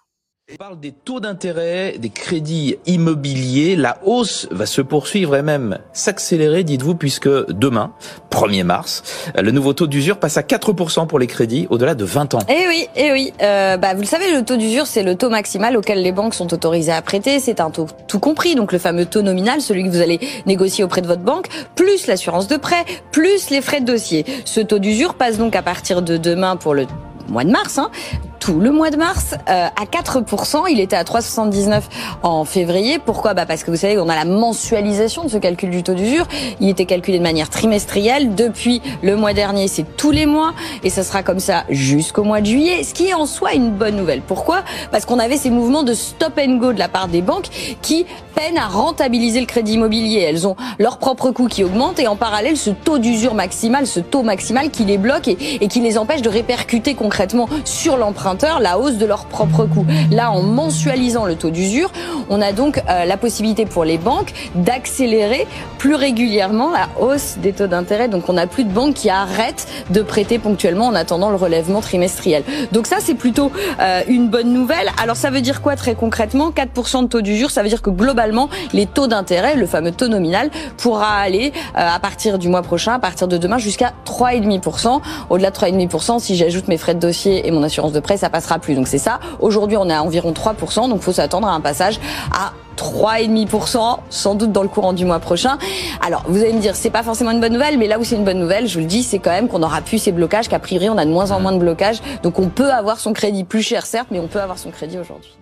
[0.49, 3.75] On parle des taux d'intérêt, des crédits immobiliers.
[3.75, 7.91] La hausse va se poursuivre et même s'accélérer, dites-vous, puisque demain,
[8.31, 9.03] 1er mars,
[9.35, 12.39] le nouveau taux d'usure passe à 4% pour les crédits au-delà de 20 ans.
[12.47, 13.33] Eh oui, eh oui.
[13.41, 16.33] Euh, bah, vous le savez, le taux d'usure, c'est le taux maximal auquel les banques
[16.33, 17.41] sont autorisées à prêter.
[17.41, 20.85] C'est un taux tout compris, donc le fameux taux nominal, celui que vous allez négocier
[20.85, 24.25] auprès de votre banque, plus l'assurance de prêt, plus les frais de dossier.
[24.45, 26.87] Ce taux d'usure passe donc à partir de demain pour le
[27.27, 27.91] mois de mars, hein,
[28.39, 30.63] tout le mois de mars euh, à 4%.
[30.69, 31.83] Il était à 3,79
[32.23, 32.99] en février.
[32.99, 33.33] Pourquoi?
[33.33, 36.27] Bah Parce que vous savez, on a la mensualisation de ce calcul du taux d'usure.
[36.59, 38.35] Il était calculé de manière trimestrielle.
[38.35, 40.53] Depuis le mois dernier, c'est tous les mois.
[40.83, 43.71] Et ça sera comme ça jusqu'au mois de juillet, ce qui est en soi une
[43.71, 44.21] bonne nouvelle.
[44.21, 44.63] Pourquoi?
[44.91, 47.47] Parce qu'on avait ces mouvements de stop and go de la part des banques
[47.81, 50.21] qui peinent à rentabiliser le crédit immobilier.
[50.21, 53.99] Elles ont leurs propres coûts qui augmentent et en parallèle, ce taux d'usure maximal, ce
[53.99, 58.26] taux maximal qui les bloque et qui les empêche de répercuter concrètement sur l'emprunt
[58.59, 59.85] la hausse de leurs propres coûts.
[60.11, 61.91] Là, en mensualisant le taux d'usure,
[62.29, 67.53] on a donc euh, la possibilité pour les banques d'accélérer plus régulièrement la hausse des
[67.53, 68.07] taux d'intérêt.
[68.07, 71.81] Donc on n'a plus de banques qui arrêtent de prêter ponctuellement en attendant le relèvement
[71.81, 72.43] trimestriel.
[72.71, 74.89] Donc ça, c'est plutôt euh, une bonne nouvelle.
[75.01, 76.51] Alors ça veut dire quoi très concrètement?
[76.51, 80.07] 4% de taux d'usure, ça veut dire que globalement, les taux d'intérêt, le fameux taux
[80.07, 85.01] nominal, pourra aller euh, à partir du mois prochain, à partir de demain, jusqu'à 3,5%.
[85.29, 88.29] Au-delà de 3,5%, si j'ajoute mes frais de dossier et mon assurance de prêt, ça
[88.29, 88.75] passera plus.
[88.75, 89.19] Donc c'est ça.
[89.39, 91.99] Aujourd'hui, on est à environ 3%, donc faut s'attendre à un passage
[92.31, 95.57] à 3,5% sans doute dans le courant du mois prochain.
[96.05, 98.15] Alors, vous allez me dire, c'est pas forcément une bonne nouvelle, mais là où c'est
[98.15, 100.47] une bonne nouvelle, je vous le dis, c'est quand même qu'on aura plus ces blocages,
[100.47, 101.99] qu'a priori, on a de moins en moins de blocages.
[102.23, 104.97] Donc, on peut avoir son crédit plus cher, certes, mais on peut avoir son crédit
[104.99, 105.35] aujourd'hui.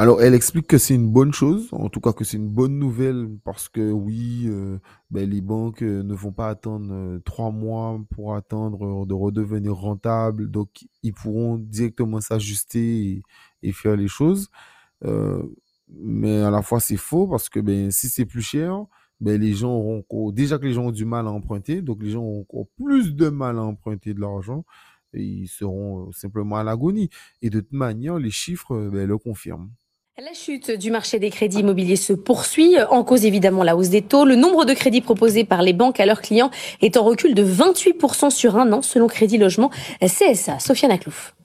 [0.00, 2.78] Alors, elle explique que c'est une bonne chose, en tout cas que c'est une bonne
[2.78, 4.78] nouvelle, parce que oui, euh,
[5.10, 9.74] ben, les banques euh, ne vont pas attendre euh, trois mois pour attendre de redevenir
[9.74, 13.22] rentables, donc ils pourront directement s'ajuster
[13.64, 14.50] et, faire les choses.
[15.90, 18.86] mais à la fois, c'est faux, parce que ben, si c'est plus cher,
[19.20, 22.10] ben, les gens auront déjà que les gens ont du mal à emprunter, donc les
[22.10, 24.64] gens ont encore plus de mal à emprunter de l'argent,
[25.12, 27.10] ils seront simplement à l'agonie.
[27.42, 29.70] Et de toute manière, les chiffres ben, le confirment.
[30.20, 32.74] La chute du marché des crédits immobiliers se poursuit.
[32.90, 34.24] En cause évidemment la hausse des taux.
[34.24, 36.50] Le nombre de crédits proposés par les banques à leurs clients
[36.80, 40.58] est en recul de 28% sur un an selon Crédit Logement CSA.
[40.58, 41.36] Sofiane Aklouf.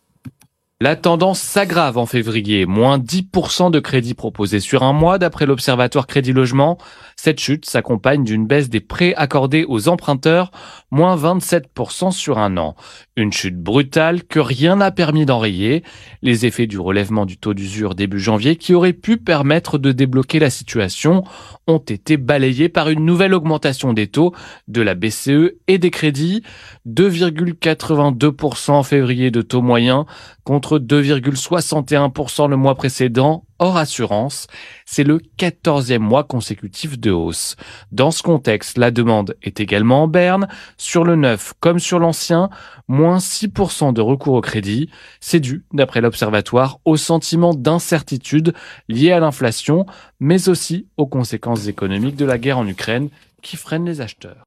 [0.82, 6.08] La tendance s'aggrave en février, moins 10% de crédits proposés sur un mois d'après l'Observatoire
[6.08, 6.80] Crédit Logement.
[7.24, 10.52] Cette chute s'accompagne d'une baisse des prêts accordés aux emprunteurs,
[10.92, 12.76] moins 27% sur un an.
[13.16, 15.84] Une chute brutale que rien n'a permis d'enrayer.
[16.22, 20.40] Les effets du relèvement du taux d'usure début janvier qui aurait pu permettre de débloquer
[20.40, 21.24] la situation
[21.66, 24.34] ont été balayés par une nouvelle augmentation des taux
[24.68, 26.44] de la BCE et des crédits.
[26.90, 30.06] 2,82% en février de taux moyen
[30.44, 34.47] contre 2,61% le mois précédent hors assurance.
[34.86, 37.56] C'est le 14e mois consécutif de hausse.
[37.91, 40.47] Dans ce contexte, la demande est également en berne.
[40.78, 42.49] Sur le neuf comme sur l'ancien,
[42.89, 44.89] moins 6% de recours au crédit.
[45.21, 48.54] C'est dû, d'après l'Observatoire, au sentiment d'incertitude
[48.89, 49.86] lié à l'inflation,
[50.19, 53.10] mais aussi aux conséquences économiques de la guerre en Ukraine
[53.41, 54.43] qui freinent les acheteurs.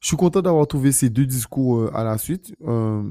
[0.00, 2.54] Je suis content d'avoir trouvé ces deux discours euh, à la suite.
[2.66, 3.02] Euh,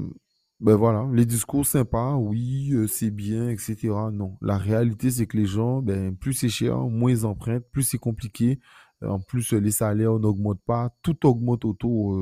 [0.60, 3.76] ben voilà, les discours sympas, oui, euh, c'est bien, etc.
[4.12, 7.82] Non, la réalité, c'est que les gens, ben, plus c'est cher, moins ils empruntent, plus
[7.82, 8.60] c'est compliqué.
[9.02, 12.20] En plus, les salaires n'augmentent pas, tout augmente autour,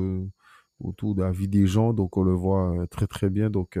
[0.79, 3.49] autour de la vie des gens, donc on le voit très très bien.
[3.49, 3.77] Donc,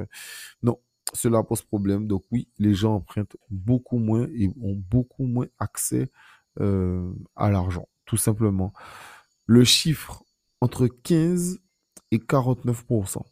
[0.63, 0.77] non,
[1.13, 2.07] cela pose problème.
[2.07, 6.11] Donc oui, les gens empruntent beaucoup moins et ont beaucoup moins accès
[6.57, 8.73] à l'argent, tout simplement.
[9.45, 10.23] Le chiffre
[10.61, 11.59] entre 15
[12.11, 13.23] et 49%.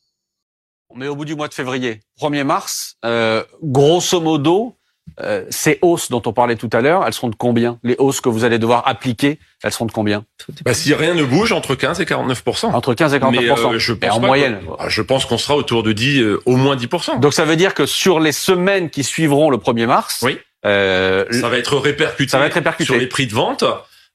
[0.89, 1.99] On est au bout du mois de février.
[2.21, 4.75] 1er mars, euh, grosso modo,
[5.21, 7.77] euh, ces hausses dont on parlait tout à l'heure, elles seront de combien?
[7.83, 10.23] Les hausses que vous allez devoir appliquer, elles seront de combien?
[10.63, 13.93] Bah, Si rien ne bouge, entre 15 et 49% Entre 15 et 49 euh, je
[13.93, 14.61] pense en moyenne.
[14.79, 17.73] ah, Je pense qu'on sera autour de 10, au moins 10% Donc ça veut dire
[17.73, 20.39] que sur les semaines qui suivront le 1er mars, oui.
[20.63, 22.85] ça va être répercuté, ça va être répercuté.
[22.85, 23.63] sur les prix de vente.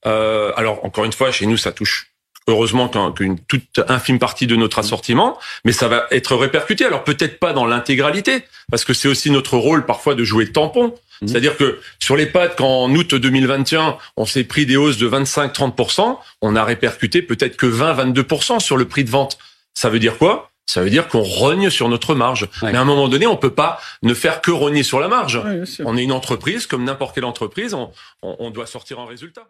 [0.04, 2.11] alors encore une fois, chez nous, ça touche
[2.48, 6.84] heureusement qu'une toute infime partie de notre assortiment, mais ça va être répercuté.
[6.84, 10.94] Alors peut-être pas dans l'intégralité, parce que c'est aussi notre rôle parfois de jouer tampon.
[11.20, 11.28] Mmh.
[11.28, 15.08] C'est-à-dire que sur les pâtes, quand en août 2021, on s'est pris des hausses de
[15.08, 19.38] 25-30%, on a répercuté peut-être que 20-22% sur le prix de vente.
[19.74, 20.50] Ça veut dire quoi?
[20.66, 22.48] Ça veut dire qu'on rogne sur notre marge.
[22.62, 25.40] Mais à un moment donné, on peut pas ne faire que rogner sur la marge.
[25.84, 27.90] on est une entreprise, comme n'importe quelle entreprise, on,
[28.22, 29.48] on doit sortir un résultat.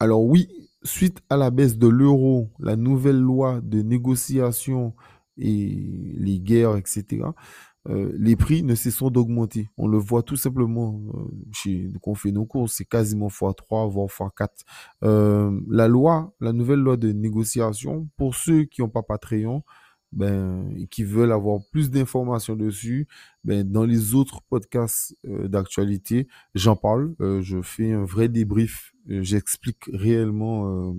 [0.00, 0.48] Alors oui,
[0.82, 4.94] suite à la baisse de l'euro, la nouvelle loi de négociation
[5.36, 7.24] et les guerres, etc.,
[7.88, 9.70] euh, les prix ne cessent d'augmenter.
[9.78, 13.90] On le voit tout simplement euh, chez nous, on fait nos courses, c'est quasiment x3,
[13.90, 14.48] voire x4.
[15.02, 19.62] Euh, la loi, la nouvelle loi de négociation, pour ceux qui n'ont pas Patreon,
[20.12, 23.06] ben, et qui veulent avoir plus d'informations dessus,
[23.44, 27.14] ben, dans les autres podcasts d'actualité, j'en parle.
[27.20, 30.92] je fais un vrai débrief euh, j'explique réellement euh,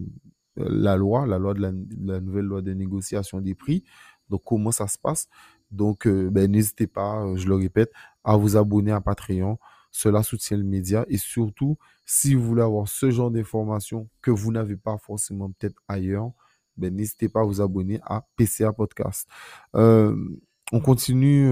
[0.57, 1.71] la loi, la loi de la,
[2.19, 3.83] nouvelle loi de négociation des prix.
[4.29, 5.27] Donc, comment ça se passe?
[5.71, 7.91] Donc, euh, ben, n'hésitez pas, je le répète,
[8.23, 9.57] à vous abonner à Patreon.
[9.91, 11.05] Cela soutient le média.
[11.07, 15.81] Et surtout, si vous voulez avoir ce genre d'informations que vous n'avez pas forcément peut-être
[15.87, 16.31] ailleurs,
[16.77, 19.27] ben, n'hésitez pas à vous abonner à PCA Podcast.
[19.73, 21.49] on continue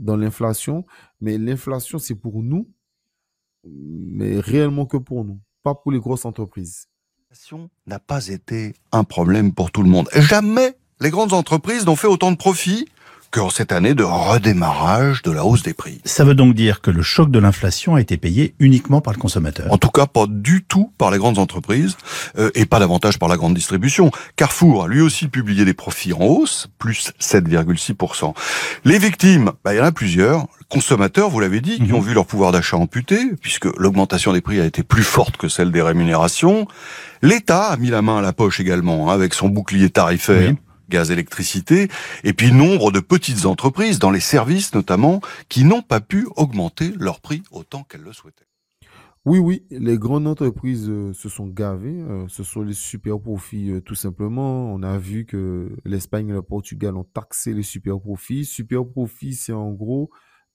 [0.00, 0.84] dans l'inflation,
[1.20, 2.68] mais l'inflation, c'est pour nous,
[3.64, 6.86] mais réellement que pour nous, pas pour les grosses entreprises.
[7.88, 10.08] N'a pas été un problème pour tout le monde.
[10.14, 12.86] Jamais les grandes entreprises n'ont fait autant de profits
[13.30, 16.00] qu'en cette année de redémarrage de la hausse des prix.
[16.04, 19.18] Ça veut donc dire que le choc de l'inflation a été payé uniquement par le
[19.18, 21.96] consommateur En tout cas, pas du tout par les grandes entreprises
[22.38, 24.10] euh, et pas davantage par la grande distribution.
[24.36, 28.34] Carrefour a lui aussi publié des profits en hausse, plus 7,6%.
[28.84, 32.08] Les victimes, bah, il y en a plusieurs consommateurs, vous l'avez dit, qui ont mhm.
[32.08, 35.70] vu leur pouvoir d'achat amputé, puisque l'augmentation des prix a été plus forte que celle
[35.70, 36.66] des rémunérations.
[37.22, 40.54] L'État a mis la main à la poche également, hein, avec son bouclier tarifaire.
[40.88, 41.88] Gaz, électricité,
[42.24, 46.92] et puis nombre de petites entreprises, dans les services notamment, qui n'ont pas pu augmenter
[46.98, 48.46] leur prix autant qu'elles le souhaitaient.
[49.26, 52.00] Oui, oui, les grandes entreprises euh, se sont gavées.
[52.00, 54.72] Euh, ce sont les super profits, euh, tout simplement.
[54.72, 58.44] On a vu que l'Espagne et le Portugal ont taxé les super profits.
[58.44, 60.10] Super profits, c'est en gros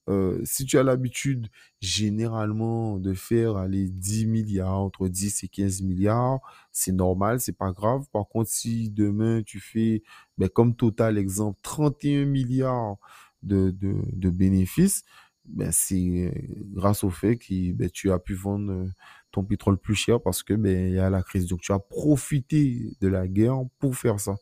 [0.09, 1.47] euh, si tu as l'habitude
[1.79, 6.39] généralement de faire aller 10 milliards, entre 10 et 15 milliards,
[6.71, 8.05] c'est normal, c'est pas grave.
[8.11, 10.03] Par contre, si demain tu fais,
[10.37, 12.97] ben, comme Total exemple, 31 milliards
[13.43, 15.03] de, de, bénéfices,
[15.45, 16.33] ben, c'est
[16.73, 18.89] grâce au fait que ben, tu as pu vendre
[19.31, 21.47] ton pétrole plus cher parce que ben, il y a la crise.
[21.47, 24.35] Donc tu as profité de la guerre pour faire ça.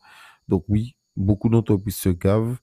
[0.48, 2.58] Donc oui, beaucoup d'entreprises se gavent.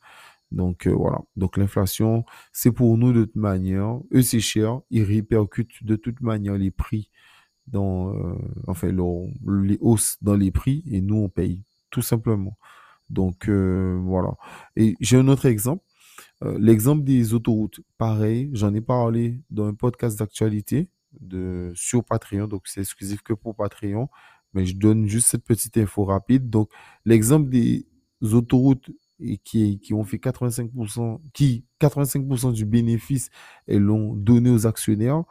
[0.51, 1.19] Donc voilà.
[1.35, 3.99] Donc l'inflation, c'est pour nous de toute manière.
[4.13, 4.79] Eux, c'est cher.
[4.89, 7.11] Ils répercutent de toute manière les prix
[7.67, 8.13] dans,
[8.67, 12.57] enfin, les hausses dans les prix et nous, on paye tout simplement.
[13.09, 14.35] Donc voilà.
[14.75, 15.83] Et j'ai un autre exemple.
[16.41, 20.87] L'exemple des autoroutes, pareil, j'en ai parlé dans un podcast d'actualité
[21.73, 24.07] sur Patreon, donc c'est exclusif que pour Patreon,
[24.53, 26.49] mais je donne juste cette petite info rapide.
[26.49, 26.69] Donc,
[27.05, 27.87] l'exemple des
[28.21, 28.91] autoroutes
[29.43, 33.29] qui, qui ont fait 85%, qui 85% du bénéfice
[33.67, 35.23] et l'ont donné aux actionnaires,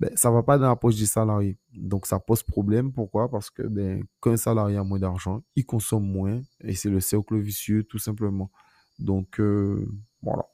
[0.00, 1.58] ben, ça va pas dans la poche des salariés.
[1.74, 2.90] Donc, ça pose problème.
[2.92, 3.30] Pourquoi?
[3.30, 7.00] Parce que, ben, quand un salarié a moins d'argent, il consomme moins et c'est le
[7.00, 8.50] cercle vicieux, tout simplement.
[8.98, 9.86] Donc, euh,
[10.22, 10.46] voilà.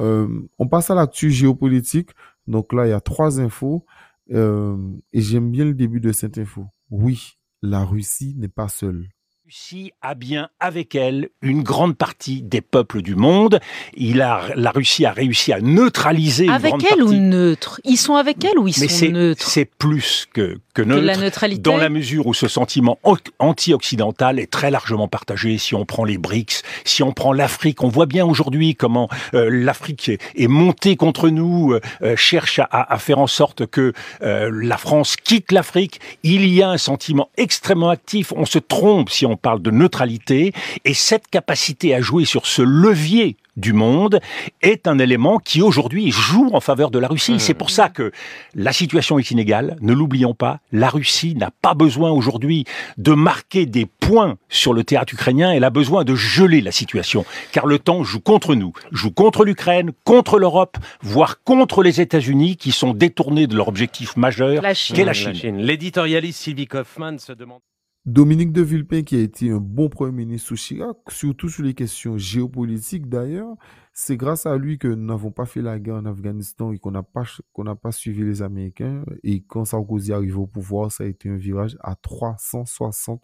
[0.00, 2.10] Euh, on passe à l'actu géopolitique.
[2.46, 3.86] Donc là, il y a trois infos.
[4.32, 4.76] Euh,
[5.12, 6.66] et j'aime bien le début de cette info.
[6.90, 9.08] Oui, la Russie n'est pas seule.
[9.46, 13.60] Russie a bien avec elle une grande partie des peuples du monde.
[13.94, 17.14] Il a, la Russie a réussi à neutraliser avec une grande elle partie.
[17.14, 17.80] ou neutre?
[17.84, 19.46] Ils sont avec elle ou ils Mais sont neutres?
[19.46, 21.60] c'est plus que, que neutre, la neutralité?
[21.60, 22.98] dans la mesure où ce sentiment
[23.38, 25.58] anti-occidental est très largement partagé.
[25.58, 29.50] Si on prend les BRICS, si on prend l'Afrique, on voit bien aujourd'hui comment euh,
[29.52, 33.92] l'Afrique est, est montée contre nous, euh, euh, cherche à, à faire en sorte que
[34.22, 36.00] euh, la France quitte l'Afrique.
[36.22, 38.32] Il y a un sentiment extrêmement actif.
[38.34, 40.52] On se trompe si on parle de neutralité.
[40.84, 44.20] Et cette capacité à jouer sur ce levier du monde
[44.62, 47.38] est un élément qui aujourd'hui joue en faveur de la Russie.
[47.38, 48.10] C'est pour ça que
[48.54, 49.76] la situation est inégale.
[49.80, 52.64] Ne l'oublions pas, la Russie n'a pas besoin aujourd'hui
[52.98, 57.24] de marquer des points sur le théâtre ukrainien, elle a besoin de geler la situation,
[57.52, 62.56] car le temps joue contre nous, joue contre l'Ukraine, contre l'Europe, voire contre les États-Unis
[62.56, 65.58] qui sont détournés de leur objectif majeur, qu'est la Chine.
[65.58, 67.60] L'éditorialiste Sylvie Kaufmann se demande.
[68.06, 71.72] Dominique de Villepin, qui a été un bon Premier ministre sous Chirac, surtout sur les
[71.72, 73.56] questions géopolitiques d'ailleurs,
[73.94, 76.90] c'est grâce à lui que nous n'avons pas fait la guerre en Afghanistan et qu'on
[76.90, 77.22] n'a pas,
[77.54, 79.04] qu'on n'a pas suivi les Américains.
[79.22, 83.22] Et quand Sarkozy arrive au pouvoir, ça a été un virage à 360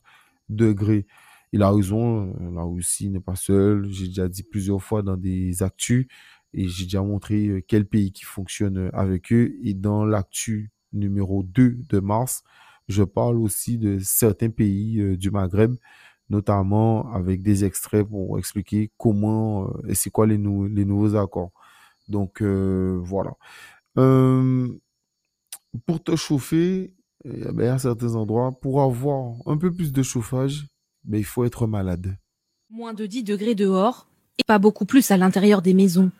[0.48, 1.06] degrés.
[1.52, 3.86] Il a raison, la Russie n'est pas seule.
[3.90, 6.06] J'ai déjà dit plusieurs fois dans des actus
[6.54, 9.52] et j'ai déjà montré euh, quel pays qui fonctionne euh, avec eux.
[9.62, 12.44] Et dans l'actu numéro 2 de mars,
[12.90, 15.74] je parle aussi de certains pays euh, du Maghreb,
[16.28, 21.16] notamment avec des extraits pour expliquer comment euh, et c'est quoi les, nou- les nouveaux
[21.16, 21.50] accords.
[22.08, 23.36] Donc euh, voilà.
[25.86, 26.92] Pour te chauffer,
[27.24, 30.66] à certains endroits, pour avoir un peu plus de chauffage,
[31.04, 32.16] ben, il faut être malade.
[32.70, 36.10] Moins de 10 degrés dehors et pas beaucoup plus à l'intérieur des maisons.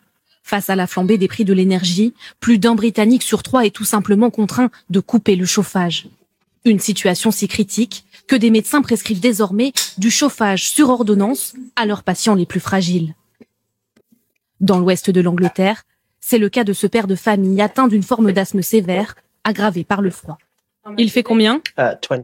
[0.43, 3.83] Face à la flambée des prix de l'énergie, plus d'un Britannique sur trois est tout
[3.85, 6.07] simplement contraint de couper le chauffage.
[6.63, 12.03] Une situation si critique que des médecins prescrivent désormais du chauffage sur ordonnance à leurs
[12.03, 13.15] patients les plus fragiles.
[14.59, 15.83] Dans l'ouest de l'Angleterre,
[16.19, 20.01] c'est le cas de ce père de famille atteint d'une forme d'asthme sévère, aggravée par
[20.01, 20.37] le froid.
[20.97, 21.61] Il fait combien?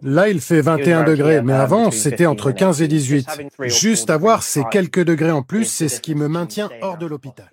[0.01, 3.27] Là, il fait 21 degrés, mais avant, c'était entre 15 et 18.
[3.65, 7.51] Juste avoir ces quelques degrés en plus, c'est ce qui me maintient hors de l'hôpital.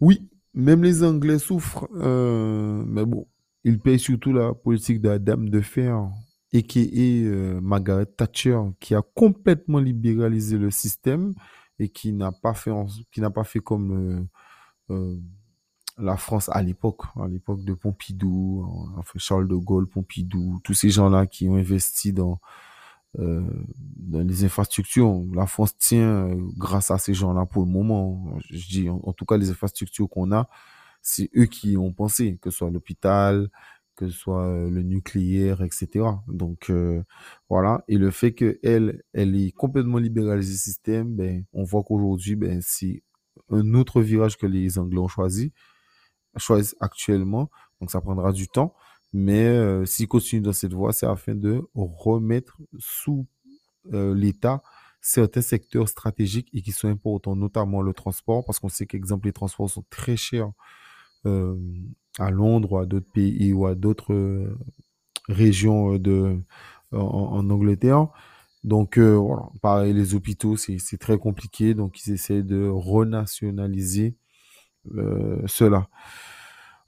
[0.00, 0.22] Oui,
[0.54, 3.26] même les Anglais souffrent, euh, mais bon,
[3.64, 5.96] ils payent surtout la politique de la dame de fer,
[6.54, 6.80] a.k.a.
[6.82, 11.34] euh, Margaret Thatcher, qui a complètement libéralisé le système
[11.78, 12.72] et qui n'a pas fait,
[13.10, 14.28] qui n'a pas fait comme
[14.90, 15.16] euh, euh,
[15.98, 18.66] la France à l'époque, à l'époque de Pompidou,
[19.16, 22.40] Charles de Gaulle, Pompidou, tous ces gens-là qui ont investi dans
[23.20, 23.42] euh,
[23.96, 25.22] dans les infrastructures.
[25.34, 28.38] La France tient grâce à ces gens-là pour le moment.
[28.50, 30.48] Je dis, en tout cas, les infrastructures qu'on a,
[31.04, 33.50] c'est eux qui ont pensé, que ce soit l'hôpital,
[33.96, 36.06] que ce soit euh, le nucléaire, etc.
[36.26, 37.02] Donc euh,
[37.48, 37.84] voilà.
[37.88, 42.34] Et le fait que elle, elle est complètement libéralisée le système, ben, on voit qu'aujourd'hui,
[42.36, 43.02] ben, c'est
[43.50, 45.52] un autre virage que les Anglais ont choisi,
[46.36, 47.50] choisi actuellement.
[47.80, 48.74] Donc ça prendra du temps.
[49.12, 53.28] Mais euh, s'ils continuent dans cette voie, c'est afin de remettre sous
[53.92, 54.62] euh, l'État
[55.00, 59.32] certains secteurs stratégiques et qui sont importants, notamment le transport, parce qu'on sait qu'exemple, les
[59.32, 60.50] transports sont très chers
[61.26, 61.56] euh,
[62.18, 64.56] à Londres ou à d'autres pays ou à d'autres euh,
[65.28, 66.38] régions euh, de,
[66.92, 68.08] en, Angleterre.
[68.62, 74.14] Donc voilà, pareil, les hôpitaux, c'est très compliqué, donc ils essaient de renationaliser
[75.46, 75.86] cela.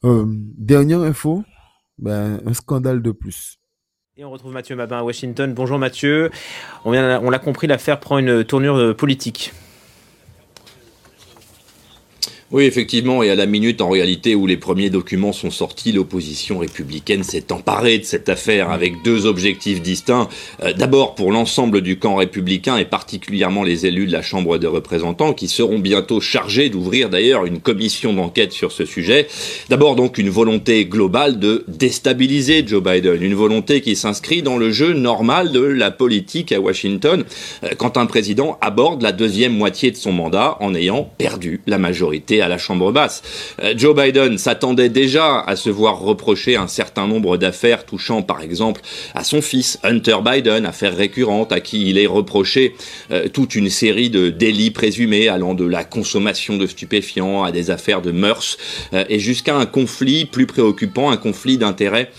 [0.02, 1.44] Dernière info,
[1.98, 3.58] ben, un scandale de plus.
[4.16, 5.52] Et on retrouve Mathieu Mabin à Washington.
[5.52, 6.30] Bonjour Mathieu.
[6.86, 9.52] On, l'a compris, l'affaire prend une tournure politique.
[12.52, 16.58] Oui, effectivement, et à la minute, en réalité, où les premiers documents sont sortis, l'opposition
[16.58, 20.28] républicaine s'est emparée de cette affaire avec deux objectifs distincts.
[20.62, 24.68] Euh, d'abord, pour l'ensemble du camp républicain et particulièrement les élus de la Chambre des
[24.68, 29.26] représentants, qui seront bientôt chargés d'ouvrir d'ailleurs une commission d'enquête sur ce sujet.
[29.68, 34.70] D'abord, donc, une volonté globale de déstabiliser Joe Biden, une volonté qui s'inscrit dans le
[34.70, 37.24] jeu normal de la politique à Washington,
[37.64, 41.78] euh, quand un président aborde la deuxième moitié de son mandat en ayant perdu la
[41.78, 43.22] majorité à la Chambre basse.
[43.62, 48.42] Euh, Joe Biden s'attendait déjà à se voir reprocher un certain nombre d'affaires touchant par
[48.42, 48.80] exemple
[49.14, 52.74] à son fils Hunter Biden, affaire récurrente à qui il est reproché
[53.10, 57.70] euh, toute une série de délits présumés allant de la consommation de stupéfiants à des
[57.70, 58.58] affaires de mœurs
[59.08, 62.10] et jusqu'à un conflit plus préoccupant, un conflit d'intérêts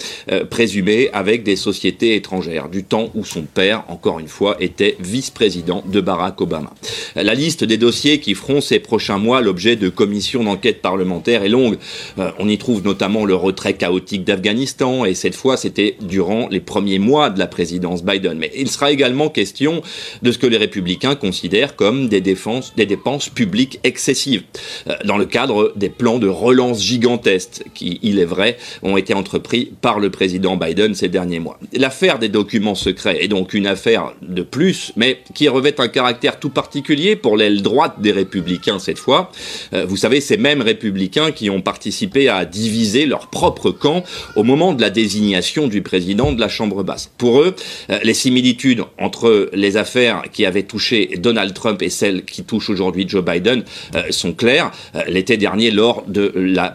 [0.49, 5.84] présumé avec des sociétés étrangères, du temps où son père, encore une fois, était vice-président
[5.86, 6.74] de Barack Obama.
[7.15, 10.07] La liste des dossiers qui feront ces prochains mois l'objet de commissions
[10.43, 11.78] d'enquête parlementaires est longue.
[12.18, 16.60] Euh, on y trouve notamment le retrait chaotique d'Afghanistan, et cette fois c'était durant les
[16.60, 18.38] premiers mois de la présidence Biden.
[18.38, 19.82] Mais il sera également question
[20.22, 24.43] de ce que les républicains considèrent comme des, défenses, des dépenses publiques excessives,
[24.88, 29.14] euh, dans le cadre des plans de relance gigantesques qui, il est vrai, ont été
[29.14, 31.60] entrepris par le président Biden ces derniers mois.
[31.74, 36.39] L'affaire des documents secrets est donc une affaire de plus, mais qui revêt un caractère
[36.39, 39.32] tout particulier pour l'aile droite des républicains cette fois.
[39.74, 44.03] Euh, vous savez, ces mêmes républicains qui ont participé à diviser leur propre camp
[44.35, 47.11] au moment de la désignation du président de la Chambre basse.
[47.17, 47.55] Pour eux,
[47.89, 52.69] euh, les similitudes entre les affaires qui avaient touché Donald Trump et celles qui touchent
[52.69, 53.63] aujourd'hui Joe Biden
[53.95, 54.71] euh, sont claires.
[55.07, 56.69] L'été dernier, lors de la,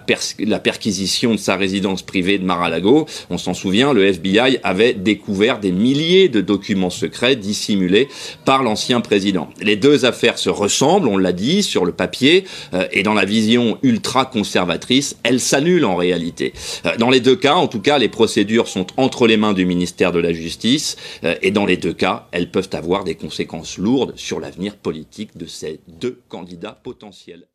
[0.58, 5.72] perquisition de sa résidence privée de Mar-a-Lago, on s'en souvient, le FBI avait découvert des
[5.72, 8.08] milliers de documents secrets dissimulés
[8.44, 9.50] par l'ancien président.
[9.60, 12.44] Les deux affaires se ressemblent, on l'a dit, sur le papier,
[12.74, 16.52] euh, et dans la vision ultra-conservatrice, elles s'annulent en réalité.
[16.86, 19.66] Euh, dans les deux cas, en tout cas, les procédures sont entre les mains du
[19.66, 23.78] ministère de la Justice, euh, et dans les deux cas, elles peuvent avoir des conséquences
[23.78, 27.46] lourdes sur l'avenir politique de ces deux candidats potentiels.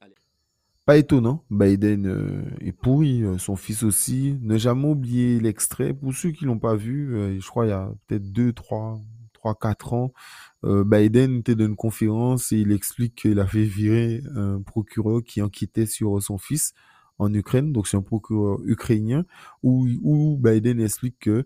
[0.86, 4.38] Pas étonnant, Biden est pourri, son fils aussi.
[4.42, 5.94] Ne jamais oublier l'extrait.
[5.94, 8.98] Pour ceux qui l'ont pas vu, je crois il y a peut-être deux, trois,
[9.38, 13.64] trois, quatre ans, euh, Biden était dans une conférence et il explique qu'il a fait
[13.64, 16.74] virer un procureur qui enquêtait sur son fils
[17.20, 19.26] en Ukraine, donc c'est un procureur ukrainien,
[19.64, 21.46] où, où Biden explique que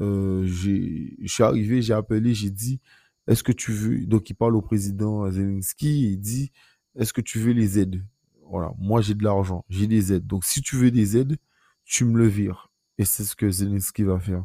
[0.00, 2.80] euh, je suis arrivé, j'ai appelé, j'ai dit,
[3.26, 6.52] est-ce que tu veux, donc il parle au président Zelensky, il dit,
[6.96, 8.04] est-ce que tu veux les aides?
[8.50, 11.36] Voilà, moi j'ai de l'argent, j'ai des aides, donc si tu veux des aides,
[11.84, 12.72] tu me le vires.
[12.98, 14.44] Et c'est ce que Zelensky va faire.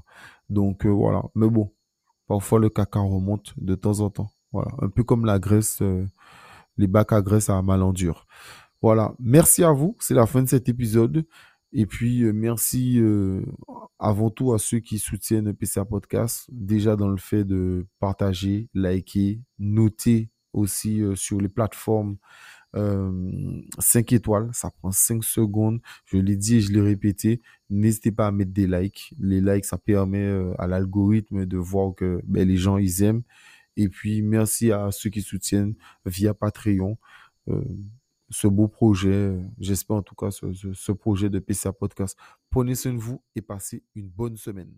[0.50, 1.72] Donc euh, voilà, mais bon,
[2.28, 4.32] Parfois, le caca remonte de temps en temps.
[4.52, 4.72] Voilà.
[4.82, 6.06] Un peu comme la graisse, euh,
[6.78, 8.26] les bacs à graisse à Malandure.
[8.82, 9.14] Voilà.
[9.20, 9.96] Merci à vous.
[10.00, 11.26] C'est la fin de cet épisode.
[11.74, 13.46] Et puis, euh, merci euh,
[14.00, 16.48] avant tout à ceux qui soutiennent PCA Podcast.
[16.52, 22.16] Déjà dans le fait de partager, liker, noter aussi sur les plateformes
[22.76, 25.82] 5 étoiles, ça prend 5 secondes.
[26.06, 27.42] Je l'ai dit et je l'ai répété.
[27.70, 29.14] N'hésitez pas à mettre des likes.
[29.20, 33.24] Les likes, ça permet à l'algorithme de voir que ben, les gens, ils aiment.
[33.78, 36.98] Et puis, merci à ceux qui soutiennent via Patreon
[38.30, 39.38] ce beau projet.
[39.60, 42.18] J'espère en tout cas ce, ce projet de PCA Podcast.
[42.50, 44.74] Prenez soin de vous et passez une bonne semaine.